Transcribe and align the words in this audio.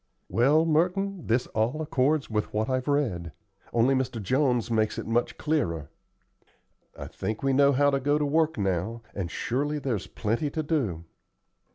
"Well, 0.29 0.65
Merton, 0.65 1.27
this 1.27 1.45
all 1.53 1.79
accords 1.79 2.27
with 2.27 2.51
what 2.51 2.67
I've 2.71 2.87
read, 2.87 3.33
only 3.71 3.93
Mr. 3.93 4.19
Jones 4.19 4.71
makes 4.71 4.97
it 4.97 5.05
much 5.05 5.37
clearer. 5.37 5.91
I 6.97 7.05
think 7.05 7.43
we 7.43 7.53
know 7.53 7.71
how 7.71 7.91
to 7.91 7.99
go 7.99 8.17
to 8.17 8.25
work 8.25 8.57
now, 8.57 9.03
and 9.13 9.29
surely 9.29 9.77
there's 9.77 10.07
plenty 10.07 10.49
to 10.49 10.63
do." 10.63 11.03